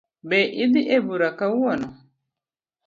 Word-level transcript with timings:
Be 0.29 0.39
idhi 0.63 0.81
ebura 0.95 1.29
kawuono? 1.39 1.87